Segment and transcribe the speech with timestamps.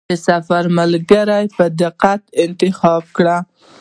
[0.09, 3.37] د سفر ملګری په دقت انتخاب کړه.